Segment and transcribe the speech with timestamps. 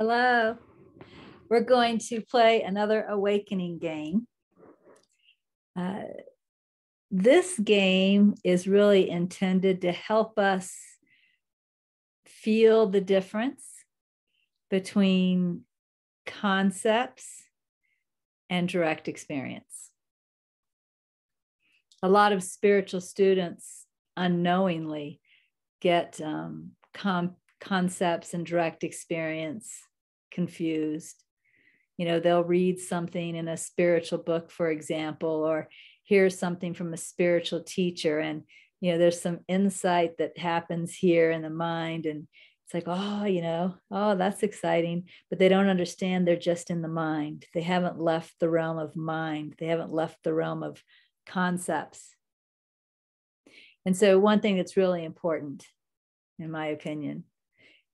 [0.00, 0.56] Hello.
[1.50, 4.26] We're going to play another awakening game.
[5.78, 6.04] Uh,
[7.10, 10.74] this game is really intended to help us
[12.24, 13.62] feel the difference
[14.70, 15.64] between
[16.24, 17.42] concepts
[18.48, 19.90] and direct experience.
[22.02, 23.84] A lot of spiritual students
[24.16, 25.20] unknowingly
[25.82, 29.70] get um, com- concepts and direct experience
[30.30, 31.22] confused.
[31.96, 35.68] You know, they'll read something in a spiritual book, for example, or
[36.02, 38.42] hear something from a spiritual teacher, and
[38.80, 42.26] you know, there's some insight that happens here in the mind, and
[42.64, 45.08] it's like, oh, you know, oh, that's exciting.
[45.28, 47.44] But they don't understand they're just in the mind.
[47.52, 50.82] They haven't left the realm of mind, they haven't left the realm of
[51.26, 52.14] concepts.
[53.84, 55.66] And so, one thing that's really important,
[56.38, 57.24] in my opinion,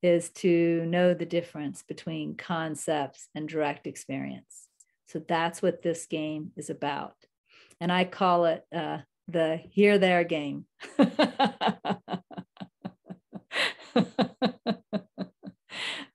[0.06, 4.68] is to know the difference between concepts and direct experience.
[5.09, 7.16] So that's what this game is about.
[7.80, 10.66] And I call it uh, the here there game.
[10.99, 11.09] um,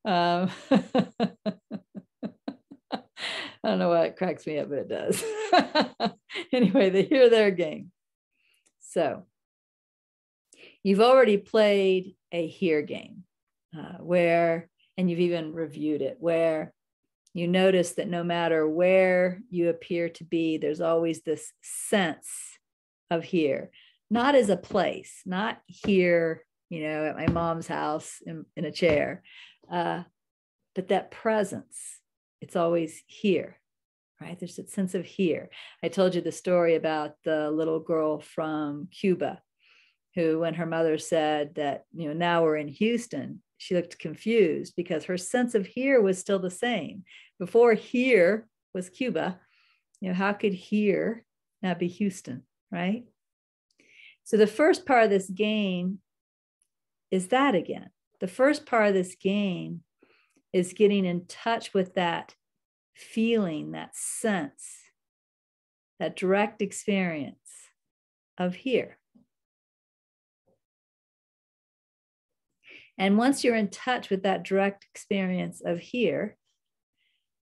[3.63, 5.21] I don't know why it cracks me up, but it does.
[6.53, 7.91] anyway, the here there game.
[8.79, 9.25] So
[10.81, 13.25] you've already played a here game
[13.77, 16.73] uh, where, and you've even reviewed it, where
[17.33, 22.27] you notice that no matter where you appear to be, there's always this sense
[23.09, 23.71] of here,
[24.09, 28.71] not as a place, not here, you know, at my mom's house in, in a
[28.71, 29.23] chair,
[29.71, 30.03] uh,
[30.75, 31.99] but that presence,
[32.41, 33.59] it's always here,
[34.19, 34.37] right?
[34.39, 35.49] There's that sense of here.
[35.83, 39.41] I told you the story about the little girl from Cuba
[40.15, 44.73] who, when her mother said that, you know, now we're in Houston, she looked confused
[44.75, 47.03] because her sense of here was still the same.
[47.39, 49.39] Before here was Cuba,
[49.99, 51.25] you know, how could here
[51.61, 53.03] not be Houston, right?
[54.23, 55.99] So the first part of this game
[57.11, 57.89] is that again.
[58.19, 59.81] The first part of this game
[60.53, 62.35] is getting in touch with that
[62.95, 64.69] feeling, that sense,
[65.99, 67.37] that direct experience
[68.37, 68.97] of here.
[73.01, 76.37] And once you're in touch with that direct experience of here,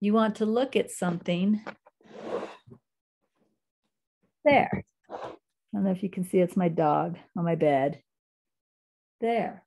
[0.01, 1.61] you want to look at something
[4.43, 4.83] there.
[5.09, 5.15] I
[5.73, 8.01] don't know if you can see it's my dog on my bed.
[9.21, 9.63] There.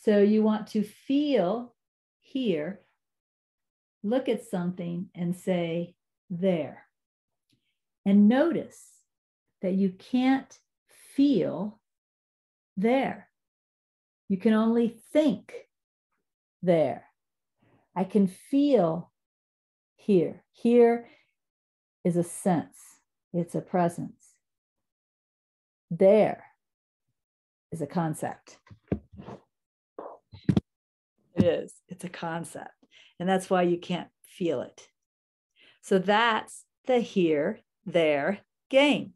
[0.00, 1.72] So you want to feel
[2.20, 2.80] here,
[4.02, 5.94] look at something and say,
[6.30, 6.82] there.
[8.04, 8.88] And notice
[9.60, 10.58] that you can't
[11.14, 11.78] feel
[12.76, 13.28] there.
[14.32, 15.52] You can only think
[16.62, 17.04] there.
[17.94, 19.12] I can feel
[19.94, 20.42] here.
[20.52, 21.06] Here
[22.02, 22.78] is a sense,
[23.34, 24.30] it's a presence.
[25.90, 26.44] There
[27.72, 28.56] is a concept.
[31.34, 32.86] It is, it's a concept.
[33.20, 34.88] And that's why you can't feel it.
[35.82, 38.38] So that's the here, there
[38.70, 39.12] game.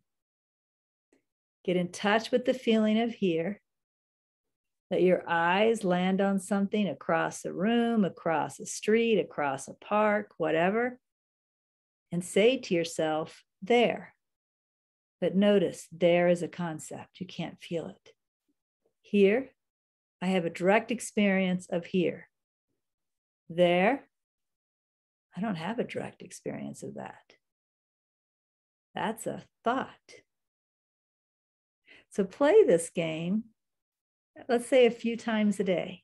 [1.64, 3.62] Get in touch with the feeling of here
[4.90, 10.32] let your eyes land on something across a room, across a street, across a park,
[10.38, 10.98] whatever,
[12.12, 14.14] and say to yourself, there.
[15.20, 17.20] But notice there is a concept.
[17.20, 18.12] You can't feel it.
[19.00, 19.50] Here,
[20.22, 22.28] I have a direct experience of here.
[23.48, 24.06] There,
[25.36, 27.34] I don't have a direct experience of that.
[28.94, 29.88] That's a thought.
[32.10, 33.44] So play this game
[34.48, 36.02] let's say a few times a day,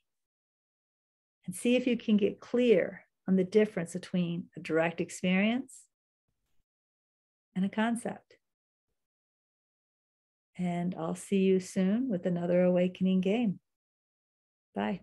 [1.46, 5.82] and see if you can get clear on the difference between a direct experience
[7.54, 8.36] and a concept.
[10.56, 13.58] And I'll see you soon with another awakening game.
[14.74, 15.00] Bye.